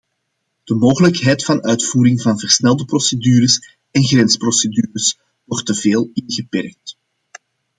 [0.65, 6.97] De mogelijkheid van uitvoering van versnelde procedures en grensprocedures wordt te veel ingeperkt.